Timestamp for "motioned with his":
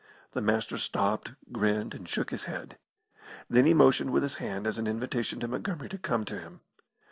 3.75-4.37